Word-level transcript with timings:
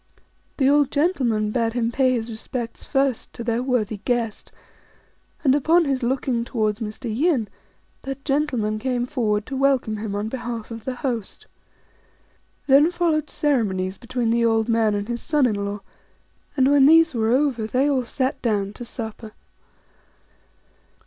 The 0.57 0.67
old 0.67 0.89
gentleman 0.89 1.51
bade 1.51 1.73
him 1.73 1.91
pay 1.91 2.13
his 2.13 2.27
respects 2.27 2.83
first 2.83 3.31
to 3.33 3.43
their 3.43 3.61
worthy 3.61 3.97
guest; 3.97 4.51
and 5.43 5.53
upon 5.53 5.85
his 5.85 6.01
looking 6.01 6.43
towards 6.43 6.79
Mr. 6.79 7.15
Yin, 7.15 7.47
that 8.01 8.25
gentleman 8.25 8.79
came 8.79 9.05
forward 9.05 9.45
to 9.45 9.55
welcome 9.55 9.97
him 9.97 10.15
on 10.15 10.27
behalf 10.27 10.71
of 10.71 10.85
the 10.85 10.95
host. 10.95 11.45
Then 12.65 12.89
followed 12.89 13.29
ceremonies 13.29 13.99
between 13.99 14.31
the 14.31 14.43
old 14.43 14.67
man 14.67 14.95
and 14.95 15.07
his 15.07 15.21
son 15.21 15.45
in 15.45 15.53
law; 15.65 15.81
and 16.57 16.71
when 16.71 16.87
these 16.87 17.13
were 17.13 17.29
over, 17.29 17.67
they 17.67 17.87
all 17.87 18.03
sat 18.03 18.41
down 18.41 18.73
to 18.73 18.83
supper. 18.85 19.33